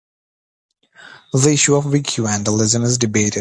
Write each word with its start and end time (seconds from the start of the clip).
The 1.33 1.49
issue 1.51 1.75
of 1.75 1.85
wiki 1.91 2.23
vandalism 2.23 2.81
is 2.81 2.97
debated. 2.97 3.29